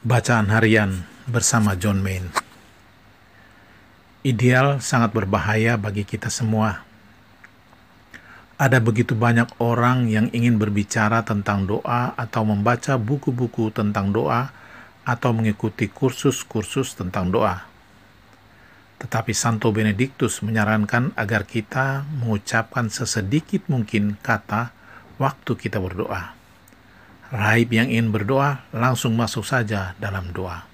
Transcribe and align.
Bacaan 0.00 0.48
Harian 0.48 1.04
bersama 1.28 1.76
John 1.76 2.00
Main 2.00 2.32
Ideal 4.24 4.80
sangat 4.80 5.12
berbahaya 5.12 5.76
bagi 5.76 6.08
kita 6.08 6.32
semua. 6.32 6.80
Ada 8.56 8.80
begitu 8.80 9.12
banyak 9.12 9.60
orang 9.60 10.08
yang 10.08 10.32
ingin 10.32 10.56
berbicara 10.56 11.20
tentang 11.20 11.68
doa 11.68 12.16
atau 12.16 12.48
membaca 12.48 12.96
buku-buku 12.96 13.76
tentang 13.76 14.08
doa 14.08 14.48
atau 15.04 15.36
mengikuti 15.36 15.92
kursus-kursus 15.92 16.96
tentang 16.96 17.28
doa. 17.28 17.68
Tetapi 19.04 19.36
Santo 19.36 19.68
Benediktus 19.68 20.40
menyarankan 20.40 21.12
agar 21.12 21.44
kita 21.44 22.08
mengucapkan 22.24 22.88
sesedikit 22.88 23.68
mungkin 23.68 24.16
kata 24.24 24.72
waktu 25.20 25.60
kita 25.60 25.76
berdoa 25.76 26.39
Raib 27.30 27.70
yang 27.70 27.86
ingin 27.86 28.10
berdoa 28.10 28.66
langsung 28.74 29.14
masuk 29.14 29.46
saja 29.46 29.94
dalam 30.02 30.34
doa. 30.34 30.66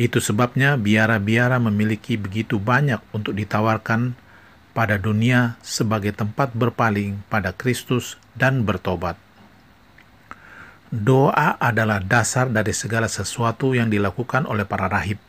Itu 0.00 0.16
sebabnya 0.16 0.80
biara-biara 0.80 1.60
memiliki 1.60 2.16
begitu 2.16 2.56
banyak 2.56 3.04
untuk 3.12 3.36
ditawarkan 3.36 4.16
pada 4.72 4.96
dunia 4.96 5.60
sebagai 5.60 6.16
tempat 6.16 6.56
berpaling 6.56 7.20
pada 7.28 7.52
Kristus 7.52 8.16
dan 8.32 8.64
bertobat. 8.64 9.20
Doa 10.88 11.60
adalah 11.60 12.00
dasar 12.00 12.48
dari 12.48 12.72
segala 12.72 13.06
sesuatu 13.06 13.76
yang 13.76 13.92
dilakukan 13.92 14.48
oleh 14.48 14.64
para 14.64 14.88
rahib. 14.88 15.20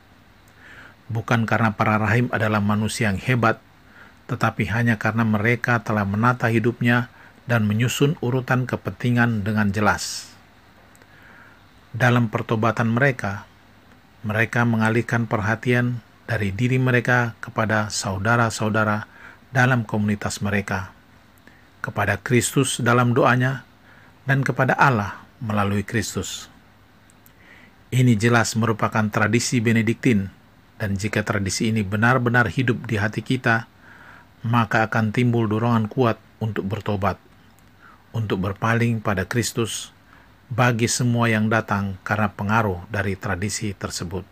Bukan 1.11 1.43
karena 1.43 1.75
para 1.75 1.99
rahib 1.99 2.31
adalah 2.31 2.63
manusia 2.63 3.11
yang 3.11 3.19
hebat, 3.19 3.59
tetapi 4.31 4.71
hanya 4.71 4.95
karena 4.95 5.27
mereka 5.27 5.83
telah 5.83 6.07
menata 6.07 6.47
hidupnya 6.47 7.11
dan 7.51 7.67
menyusun 7.67 8.15
urutan 8.23 8.63
kepentingan 8.63 9.43
dengan 9.43 9.75
jelas. 9.75 10.31
Dalam 11.91 12.31
pertobatan 12.31 12.87
mereka, 12.87 13.43
mereka 14.23 14.63
mengalihkan 14.63 15.27
perhatian 15.27 15.99
dari 16.31 16.55
diri 16.55 16.79
mereka 16.79 17.35
kepada 17.43 17.91
saudara-saudara 17.91 19.03
dalam 19.51 19.83
komunitas 19.83 20.39
mereka, 20.39 20.95
kepada 21.83 22.15
Kristus 22.15 22.79
dalam 22.79 23.11
doanya, 23.11 23.67
dan 24.23 24.47
kepada 24.47 24.71
Allah 24.79 25.19
melalui 25.43 25.83
Kristus. 25.83 26.47
Ini 27.91 28.15
jelas 28.15 28.55
merupakan 28.55 29.03
tradisi 29.11 29.59
Benediktin, 29.59 30.31
dan 30.79 30.95
jika 30.95 31.27
tradisi 31.27 31.67
ini 31.67 31.83
benar-benar 31.83 32.47
hidup 32.47 32.87
di 32.87 32.95
hati 32.95 33.19
kita, 33.19 33.67
maka 34.47 34.87
akan 34.87 35.11
timbul 35.11 35.51
dorongan 35.51 35.91
kuat 35.91 36.15
untuk 36.39 36.63
bertobat 36.71 37.19
untuk 38.11 38.43
berpaling 38.43 38.99
pada 38.99 39.23
Kristus 39.27 39.95
bagi 40.51 40.91
semua 40.91 41.31
yang 41.31 41.47
datang 41.47 41.95
karena 42.03 42.27
pengaruh 42.27 42.83
dari 42.91 43.15
tradisi 43.15 43.71
tersebut. 43.71 44.27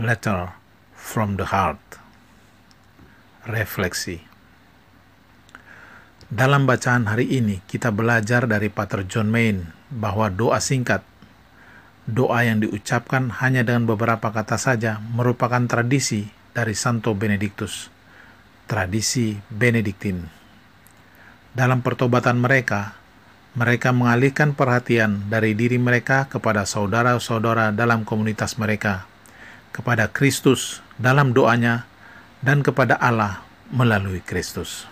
Letter 0.00 0.50
from 0.98 1.38
the 1.38 1.46
Heart 1.46 2.02
Refleksi 3.46 4.18
Dalam 6.26 6.66
bacaan 6.66 7.06
hari 7.06 7.30
ini, 7.30 7.62
kita 7.68 7.94
belajar 7.94 8.48
dari 8.50 8.72
Pater 8.72 9.06
John 9.06 9.30
Main 9.30 9.70
bahwa 9.92 10.32
doa 10.32 10.58
singkat, 10.58 11.06
doa 12.10 12.42
yang 12.42 12.64
diucapkan 12.64 13.30
hanya 13.38 13.62
dengan 13.62 13.86
beberapa 13.86 14.34
kata 14.34 14.58
saja 14.58 14.98
merupakan 14.98 15.62
tradisi 15.70 16.26
dari 16.50 16.74
Santo 16.74 17.14
Benediktus, 17.14 17.92
tradisi 18.66 19.38
Benediktin. 19.52 20.43
Dalam 21.54 21.86
pertobatan 21.86 22.42
mereka, 22.42 22.98
mereka 23.54 23.94
mengalihkan 23.94 24.58
perhatian 24.58 25.30
dari 25.30 25.54
diri 25.54 25.78
mereka 25.78 26.26
kepada 26.26 26.66
saudara-saudara 26.66 27.70
dalam 27.70 28.02
komunitas 28.02 28.58
mereka, 28.58 29.06
kepada 29.70 30.10
Kristus 30.10 30.82
dalam 30.98 31.30
doanya, 31.30 31.86
dan 32.42 32.66
kepada 32.66 32.98
Allah 32.98 33.46
melalui 33.70 34.18
Kristus. 34.18 34.90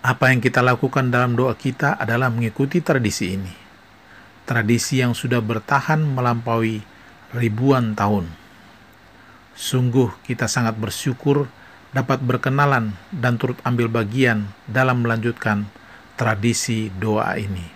Apa 0.00 0.32
yang 0.32 0.40
kita 0.40 0.64
lakukan 0.64 1.12
dalam 1.12 1.36
doa 1.36 1.52
kita 1.52 2.00
adalah 2.00 2.32
mengikuti 2.32 2.80
tradisi 2.80 3.36
ini. 3.36 3.52
Tradisi 4.48 5.04
yang 5.04 5.12
sudah 5.12 5.44
bertahan 5.44 6.00
melampaui 6.00 6.80
ribuan 7.36 7.92
tahun. 7.92 8.32
Sungguh 9.52 10.08
kita 10.24 10.48
sangat 10.48 10.80
bersyukur 10.80 11.52
dapat 11.90 12.22
berkenalan 12.22 12.94
dan 13.10 13.34
turut 13.34 13.58
ambil 13.66 13.90
bagian 13.90 14.54
dalam 14.70 15.02
melanjutkan 15.02 15.66
tradisi 16.14 16.92
doa 16.94 17.34
ini. 17.34 17.66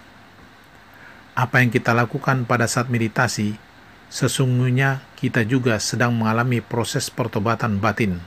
Apa 1.35 1.59
yang 1.59 1.75
kita 1.75 1.91
lakukan 1.91 2.47
pada 2.47 2.71
saat 2.71 2.87
meditasi, 2.87 3.59
sesungguhnya 4.07 5.03
kita 5.19 5.43
juga 5.43 5.83
sedang 5.83 6.15
mengalami 6.15 6.63
proses 6.63 7.11
pertobatan 7.11 7.83
batin. 7.83 8.23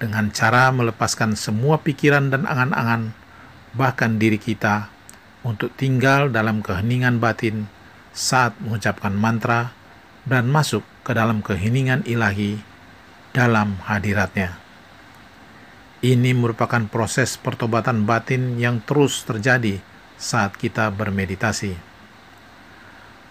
Dengan 0.00 0.32
cara 0.32 0.72
melepaskan 0.72 1.36
semua 1.36 1.82
pikiran 1.84 2.32
dan 2.32 2.48
angan-angan, 2.48 3.12
bahkan 3.76 4.16
diri 4.16 4.40
kita, 4.40 4.88
untuk 5.44 5.74
tinggal 5.76 6.32
dalam 6.32 6.64
keheningan 6.64 7.20
batin 7.20 7.68
saat 8.16 8.56
mengucapkan 8.64 9.12
mantra 9.12 9.76
dan 10.24 10.48
masuk 10.48 10.86
ke 11.04 11.12
dalam 11.12 11.44
keheningan 11.44 12.00
ilahi 12.08 12.67
dalam 13.38 13.78
hadiratnya. 13.86 14.58
Ini 16.02 16.34
merupakan 16.34 16.82
proses 16.90 17.38
pertobatan 17.38 18.02
batin 18.02 18.58
yang 18.58 18.82
terus 18.82 19.22
terjadi 19.22 19.78
saat 20.18 20.58
kita 20.58 20.90
bermeditasi. 20.90 21.78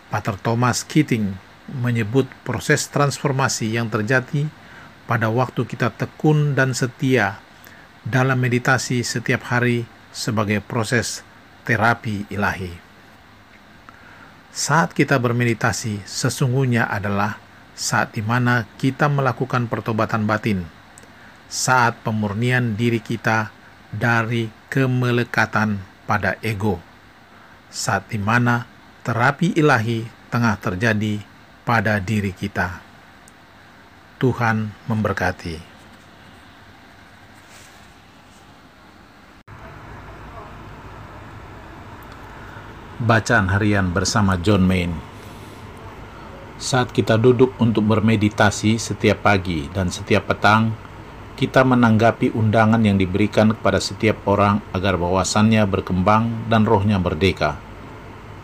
Pater 0.07 0.39
Thomas 0.39 0.87
Keating 0.87 1.35
menyebut 1.83 2.31
proses 2.47 2.87
transformasi 2.87 3.75
yang 3.75 3.91
terjadi 3.91 4.47
pada 5.03 5.27
waktu 5.27 5.67
kita 5.67 5.91
tekun 5.91 6.55
dan 6.55 6.71
setia 6.71 7.43
dalam 8.07 8.39
meditasi 8.39 9.03
setiap 9.03 9.51
hari 9.51 9.83
sebagai 10.15 10.63
proses 10.63 11.27
terapi 11.67 12.23
ilahi. 12.31 12.71
Saat 14.55 14.95
kita 14.95 15.19
bermeditasi, 15.19 16.07
sesungguhnya 16.07 16.87
adalah 16.87 17.46
saat 17.77 18.17
di 18.17 18.25
mana 18.25 18.65
kita 18.81 19.05
melakukan 19.05 19.69
pertobatan 19.69 20.25
batin, 20.25 20.65
saat 21.45 21.93
pemurnian 22.01 22.73
diri 22.73 22.97
kita 22.97 23.53
dari 23.93 24.49
kemelekatan 24.73 25.77
pada 26.09 26.41
ego, 26.41 26.81
saat 27.69 28.09
di 28.09 28.17
mana 28.17 28.65
terapi 29.05 29.53
ilahi 29.53 30.09
tengah 30.33 30.57
terjadi 30.57 31.21
pada 31.61 32.01
diri 32.01 32.33
kita. 32.33 32.81
Tuhan 34.17 34.73
memberkati. 34.89 35.77
Bacaan 42.97 43.53
harian 43.53 43.93
bersama 43.93 44.41
John 44.41 44.65
Main 44.65 45.16
saat 46.57 46.89
kita 46.89 47.21
duduk 47.21 47.53
untuk 47.61 47.85
bermeditasi 47.85 48.81
setiap 48.81 49.29
pagi 49.29 49.69
dan 49.69 49.93
setiap 49.93 50.33
petang, 50.33 50.73
kita 51.37 51.61
menanggapi 51.61 52.33
undangan 52.33 52.81
yang 52.81 52.97
diberikan 52.97 53.53
kepada 53.53 53.77
setiap 53.77 54.25
orang 54.25 54.57
agar 54.73 54.97
wawasannya 54.97 55.61
berkembang 55.69 56.49
dan 56.49 56.65
rohnya 56.65 56.97
merdeka, 56.97 57.61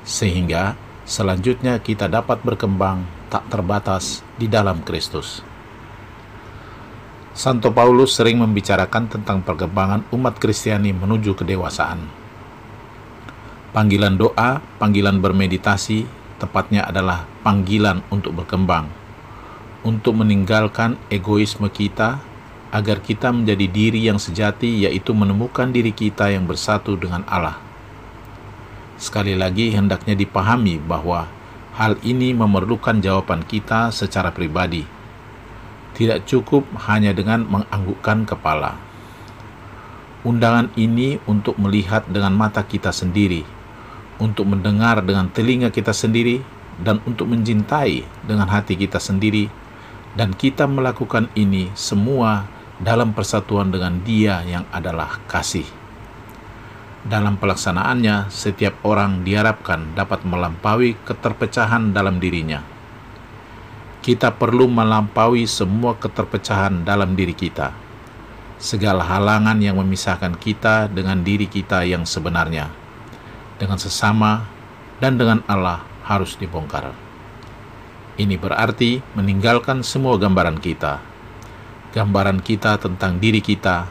sehingga 0.05 0.77
selanjutnya 1.09 1.81
kita 1.81 2.05
dapat 2.05 2.45
berkembang 2.45 3.01
tak 3.33 3.49
terbatas 3.49 4.21
di 4.37 4.45
dalam 4.45 4.85
Kristus. 4.85 5.41
Santo 7.33 7.73
Paulus 7.73 8.13
sering 8.13 8.37
membicarakan 8.37 9.09
tentang 9.09 9.41
perkembangan 9.41 10.05
umat 10.13 10.37
Kristiani 10.37 10.93
menuju 10.93 11.33
kedewasaan. 11.33 12.05
Panggilan 13.73 14.21
doa, 14.21 14.61
panggilan 14.77 15.17
bermeditasi, 15.17 16.05
tepatnya 16.37 16.85
adalah 16.85 17.32
panggilan 17.43 18.01
untuk 18.07 18.39
berkembang, 18.39 18.87
untuk 19.83 20.15
meninggalkan 20.15 20.95
egoisme 21.11 21.67
kita 21.67 22.23
agar 22.73 23.03
kita 23.03 23.29
menjadi 23.29 23.69
diri 23.69 24.01
yang 24.09 24.17
sejati, 24.17 24.89
yaitu 24.89 25.13
menemukan 25.13 25.69
diri 25.69 25.93
kita 25.93 26.33
yang 26.33 26.49
bersatu 26.49 26.97
dengan 26.97 27.21
Allah. 27.29 27.61
Sekali 28.97 29.37
lagi, 29.37 29.69
hendaknya 29.69 30.17
dipahami 30.17 30.81
bahwa 30.81 31.29
hal 31.77 32.01
ini 32.01 32.33
memerlukan 32.33 32.97
jawaban 32.97 33.45
kita 33.45 33.93
secara 33.93 34.33
pribadi. 34.33 34.89
Tidak 35.93 36.25
cukup 36.25 36.65
hanya 36.89 37.13
dengan 37.13 37.45
menganggukkan 37.45 38.25
kepala. 38.25 38.73
Undangan 40.25 40.73
ini 40.73 41.21
untuk 41.29 41.59
melihat 41.61 42.09
dengan 42.09 42.33
mata 42.33 42.65
kita 42.65 42.89
sendiri, 42.89 43.45
untuk 44.17 44.49
mendengar 44.49 45.05
dengan 45.05 45.29
telinga 45.29 45.69
kita 45.69 45.93
sendiri 45.93 46.41
dan 46.81 47.03
untuk 47.05 47.29
mencintai 47.29 48.01
dengan 48.25 48.49
hati 48.49 48.73
kita 48.73 48.97
sendiri 48.97 49.51
dan 50.13 50.33
kita 50.33 50.69
melakukan 50.69 51.29
ini 51.33 51.73
semua 51.73 52.45
dalam 52.81 53.13
persatuan 53.13 53.69
dengan 53.69 54.01
Dia 54.01 54.41
yang 54.45 54.65
adalah 54.69 55.21
kasih. 55.29 55.65
Dalam 57.03 57.35
pelaksanaannya, 57.35 58.31
setiap 58.31 58.79
orang 58.87 59.27
diharapkan 59.27 59.91
dapat 59.91 60.23
melampaui 60.23 60.95
keterpecahan 61.03 61.91
dalam 61.91 62.17
dirinya. 62.17 62.63
Kita 63.99 64.31
perlu 64.31 64.71
melampaui 64.71 65.43
semua 65.43 65.99
keterpecahan 65.99 66.87
dalam 66.87 67.15
diri 67.15 67.35
kita. 67.35 67.75
Segala 68.55 69.03
halangan 69.03 69.59
yang 69.59 69.75
memisahkan 69.75 70.39
kita 70.39 70.87
dengan 70.87 71.19
diri 71.27 71.51
kita 71.51 71.83
yang 71.83 72.07
sebenarnya, 72.07 72.71
dengan 73.59 73.75
sesama, 73.75 74.47
dan 75.03 75.19
dengan 75.19 75.43
Allah 75.51 75.92
harus 76.03 76.35
dibongkar. 76.35 76.93
Ini 78.13 78.37
berarti 78.37 79.01
meninggalkan 79.17 79.81
semua 79.81 80.21
gambaran 80.21 80.61
kita, 80.61 81.01
gambaran 81.97 82.45
kita 82.45 82.77
tentang 82.77 83.17
diri 83.17 83.41
kita, 83.41 83.89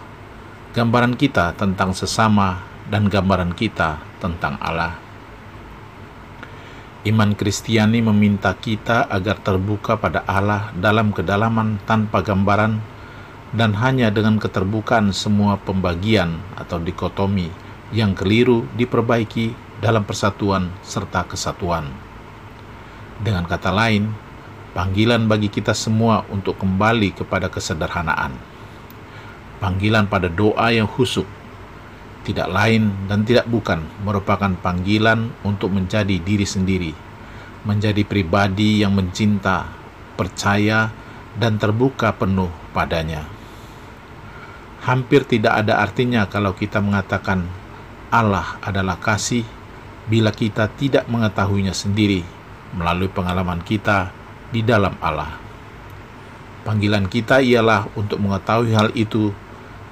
gambaran 0.73 1.19
kita 1.19 1.59
tentang 1.59 1.91
sesama, 1.91 2.63
dan 2.87 3.09
gambaran 3.11 3.57
kita 3.57 3.99
tentang 4.23 4.61
Allah. 4.63 4.95
Iman 7.03 7.35
Kristiani 7.35 7.99
meminta 7.99 8.55
kita 8.55 9.11
agar 9.11 9.43
terbuka 9.43 9.99
pada 9.99 10.23
Allah 10.23 10.71
dalam 10.79 11.11
kedalaman 11.11 11.83
tanpa 11.83 12.23
gambaran 12.23 12.79
dan 13.51 13.75
hanya 13.83 14.15
dengan 14.15 14.39
keterbukaan 14.39 15.11
semua 15.11 15.59
pembagian 15.59 16.39
atau 16.55 16.79
dikotomi 16.79 17.51
yang 17.91 18.15
keliru 18.15 18.71
diperbaiki 18.79 19.51
dalam 19.83 20.07
persatuan 20.07 20.71
serta 20.87 21.27
kesatuan. 21.27 21.91
Dengan 23.19 23.43
kata 23.43 23.75
lain, 23.75 24.15
panggilan 24.79 25.27
bagi 25.27 25.51
kita 25.51 25.75
semua 25.75 26.23
untuk 26.31 26.55
kembali 26.63 27.19
kepada 27.19 27.51
kesederhanaan. 27.51 28.39
Panggilan 29.59 30.07
pada 30.07 30.31
doa 30.31 30.71
yang 30.71 30.87
husuk 30.87 31.27
tidak 32.23 32.47
lain 32.55 32.95
dan 33.11 33.27
tidak 33.27 33.51
bukan 33.51 33.83
merupakan 34.07 34.55
panggilan 34.63 35.35
untuk 35.43 35.75
menjadi 35.75 36.23
diri 36.23 36.47
sendiri, 36.47 36.95
menjadi 37.67 38.07
pribadi 38.07 38.87
yang 38.87 38.95
mencinta, 38.95 39.67
percaya, 40.15 40.95
dan 41.35 41.59
terbuka 41.59 42.15
penuh 42.15 42.51
padanya. 42.71 43.27
Hampir 44.87 45.27
tidak 45.27 45.67
ada 45.67 45.83
artinya 45.83 46.27
kalau 46.31 46.55
kita 46.55 46.79
mengatakan 46.79 47.47
Allah 48.11 48.59
adalah 48.63 48.99
kasih 48.99 49.47
bila 50.07 50.35
kita 50.35 50.67
tidak 50.75 51.07
mengetahuinya 51.07 51.75
sendiri 51.75 52.27
melalui 52.75 53.07
pengalaman 53.13 53.63
kita 53.63 54.11
di 54.51 54.65
dalam 54.65 54.97
Allah. 54.99 55.39
Panggilan 56.63 57.11
kita 57.11 57.43
ialah 57.43 57.91
untuk 57.99 58.23
mengetahui 58.23 58.71
hal 58.75 58.91
itu 58.95 59.35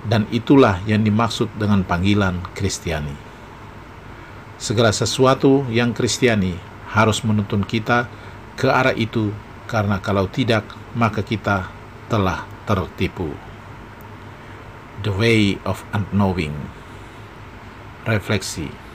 dan 0.06 0.24
itulah 0.32 0.80
yang 0.86 1.02
dimaksud 1.02 1.50
dengan 1.58 1.82
panggilan 1.84 2.40
Kristiani. 2.54 3.12
Segala 4.60 4.92
sesuatu 4.94 5.66
yang 5.68 5.92
Kristiani 5.92 6.56
harus 6.92 7.24
menuntun 7.26 7.64
kita 7.64 8.06
ke 8.54 8.68
arah 8.68 8.92
itu, 8.92 9.32
karena 9.64 10.02
kalau 10.02 10.28
tidak, 10.28 10.68
maka 10.92 11.24
kita 11.24 11.70
telah 12.12 12.44
tertipu. 12.68 13.32
The 15.00 15.12
Way 15.16 15.64
of 15.64 15.80
Unknowing 15.96 16.52
Refleksi 18.04 18.89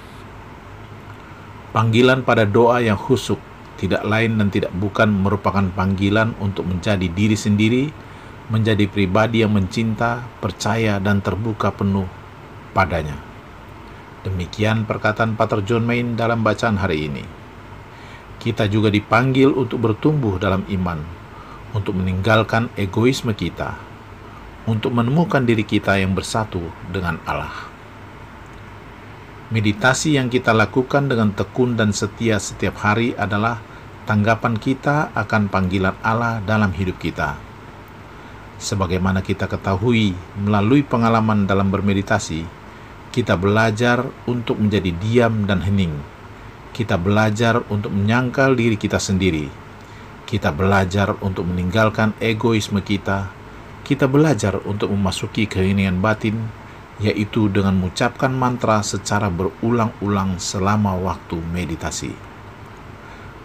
Panggilan 1.76 2.24
pada 2.24 2.48
doa 2.48 2.80
yang 2.80 2.96
husuk 2.96 3.36
tidak 3.76 4.08
lain 4.08 4.40
dan 4.40 4.48
tidak 4.48 4.72
bukan 4.80 5.12
merupakan 5.12 5.68
panggilan 5.76 6.32
untuk 6.40 6.64
menjadi 6.64 7.04
diri 7.12 7.36
sendiri, 7.36 7.92
menjadi 8.48 8.88
pribadi 8.88 9.44
yang 9.44 9.52
mencinta, 9.52 10.24
percaya, 10.40 11.04
dan 11.04 11.20
terbuka 11.20 11.76
penuh 11.76 12.08
padanya. 12.72 13.20
Demikian 14.24 14.88
perkataan 14.88 15.36
Pater 15.36 15.68
John 15.68 15.84
Main 15.84 16.16
dalam 16.16 16.48
bacaan 16.48 16.80
hari 16.80 17.12
ini. 17.12 17.28
Kita 18.40 18.72
juga 18.72 18.88
dipanggil 18.88 19.52
untuk 19.52 19.84
bertumbuh 19.84 20.40
dalam 20.40 20.64
iman, 20.72 21.04
untuk 21.76 22.00
meninggalkan 22.00 22.72
egoisme 22.80 23.36
kita, 23.36 23.76
untuk 24.64 24.96
menemukan 24.96 25.44
diri 25.44 25.68
kita 25.68 26.00
yang 26.00 26.16
bersatu 26.16 26.64
dengan 26.88 27.20
Allah. 27.28 27.75
Meditasi 29.54 30.18
yang 30.18 30.34
kita 30.34 30.54
lakukan 30.58 31.06
dengan 31.06 31.30
tekun 31.36 31.78
dan 31.78 31.94
setia 31.94 32.42
setiap 32.42 32.82
hari 32.82 33.14
adalah 33.14 33.62
tanggapan 34.10 34.58
kita 34.58 35.14
akan 35.14 35.54
panggilan 35.54 35.94
Allah 36.02 36.42
dalam 36.42 36.74
hidup 36.74 36.98
kita 36.98 37.38
Sebagaimana 38.56 39.20
kita 39.20 39.52
ketahui 39.52 40.16
melalui 40.40 40.80
pengalaman 40.80 41.44
dalam 41.44 41.68
bermeditasi, 41.68 42.48
kita 43.12 43.36
belajar 43.36 44.08
untuk 44.32 44.56
menjadi 44.56 44.96
diam 44.96 45.44
dan 45.44 45.60
hening. 45.60 45.92
Kita 46.72 46.96
belajar 46.96 47.68
untuk 47.68 47.92
menyangkal 47.92 48.56
diri 48.56 48.80
kita 48.80 48.96
sendiri. 48.96 49.52
Kita 50.24 50.56
belajar 50.56 51.20
untuk 51.20 51.48
meninggalkan 51.52 52.16
egoisme 52.24 52.80
kita. 52.80 53.28
Kita 53.84 54.08
belajar 54.08 54.64
untuk 54.64 54.92
memasuki 54.92 55.46
keheningan 55.52 56.00
batin, 56.00 56.48
yaitu 57.04 57.52
dengan 57.52 57.76
mengucapkan 57.76 58.32
mantra 58.32 58.80
secara 58.80 59.28
berulang-ulang 59.28 60.40
selama 60.40 60.96
waktu 60.96 61.40
meditasi. 61.52 62.16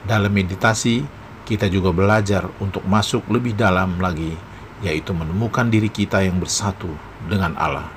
Dalam 0.07 0.31
meditasi, 0.31 1.03
kita 1.43 1.67
juga 1.67 1.91
belajar 1.91 2.47
untuk 2.63 2.87
masuk 2.87 3.27
lebih 3.27 3.59
dalam 3.59 3.99
lagi 3.99 4.51
yaitu 4.81 5.13
menemukan 5.13 5.69
diri 5.69 5.93
kita 5.93 6.25
yang 6.25 6.41
bersatu 6.41 6.89
dengan 7.29 7.53
Allah. 7.61 7.89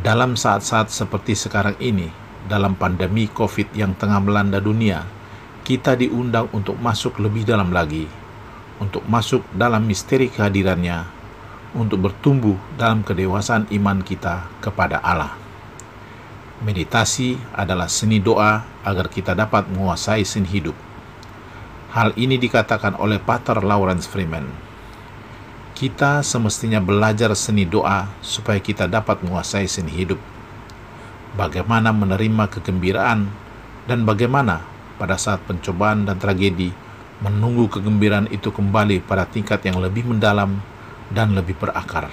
Dalam 0.00 0.34
saat-saat 0.34 0.90
seperti 0.90 1.34
sekarang 1.38 1.78
ini, 1.78 2.10
dalam 2.46 2.74
pandemi 2.74 3.30
COVID 3.30 3.74
yang 3.74 3.94
tengah 3.94 4.18
melanda 4.22 4.58
dunia, 4.58 5.06
kita 5.62 5.94
diundang 5.94 6.50
untuk 6.50 6.78
masuk 6.82 7.22
lebih 7.22 7.46
dalam 7.46 7.70
lagi, 7.70 8.08
untuk 8.82 9.04
masuk 9.06 9.44
dalam 9.54 9.86
misteri 9.86 10.26
kehadirannya, 10.26 11.19
untuk 11.76 12.10
bertumbuh 12.10 12.58
dalam 12.74 13.06
kedewasaan 13.06 13.70
iman 13.70 14.02
kita 14.02 14.48
kepada 14.64 14.98
Allah. 15.04 15.36
Meditasi 16.60 17.40
adalah 17.56 17.88
seni 17.88 18.20
doa 18.20 18.66
agar 18.84 19.08
kita 19.08 19.32
dapat 19.32 19.70
menguasai 19.72 20.26
seni 20.26 20.48
hidup. 20.50 20.76
Hal 21.94 22.14
ini 22.14 22.36
dikatakan 22.36 22.94
oleh 23.00 23.18
Pater 23.18 23.64
Lawrence 23.64 24.06
Freeman 24.06 24.70
kita 25.80 26.20
semestinya 26.20 26.76
belajar 26.76 27.32
seni 27.32 27.64
doa 27.64 28.04
supaya 28.20 28.60
kita 28.60 28.84
dapat 28.84 29.24
menguasai 29.24 29.64
seni 29.64 29.88
hidup. 29.88 30.20
Bagaimana 31.40 31.88
menerima 31.88 32.52
kegembiraan 32.52 33.32
dan 33.88 34.04
bagaimana 34.04 34.60
pada 35.00 35.16
saat 35.16 35.40
pencobaan 35.48 36.04
dan 36.04 36.20
tragedi 36.20 36.68
menunggu 37.24 37.72
kegembiraan 37.72 38.28
itu 38.28 38.52
kembali 38.52 39.00
pada 39.08 39.24
tingkat 39.24 39.64
yang 39.64 39.80
lebih 39.80 40.04
mendalam 40.04 40.60
dan 41.10 41.34
lebih 41.34 41.58
berakar. 41.58 42.08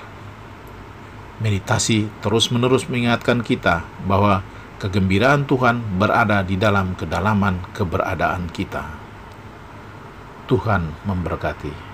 Meditasi 1.37 2.09
terus-menerus 2.25 2.89
mengingatkan 2.89 3.45
kita 3.45 3.85
bahwa 4.09 4.41
kegembiraan 4.81 5.45
Tuhan 5.45 6.01
berada 6.01 6.41
di 6.41 6.57
dalam 6.57 6.97
kedalaman 6.97 7.61
keberadaan 7.77 8.49
kita. 8.49 8.83
Tuhan 10.49 11.05
memberkati. 11.05 11.86